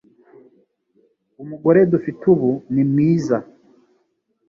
[1.41, 3.37] Umugore dufite ubu ni mwiza